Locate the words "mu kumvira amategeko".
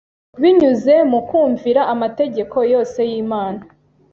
1.11-2.57